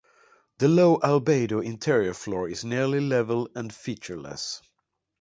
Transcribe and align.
The 0.57 0.67
low-albedo 0.67 1.63
interior 1.63 2.15
floor 2.15 2.49
is 2.49 2.65
nearly 2.65 2.99
level 3.01 3.51
and 3.53 3.71
featureless. 3.71 4.59